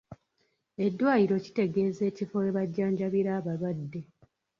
[0.85, 4.01] Eddwaliro kitegeeza ekifo we bajjanjabira abalwadde.